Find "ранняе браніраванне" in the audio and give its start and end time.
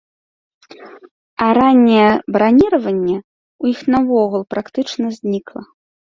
1.57-3.17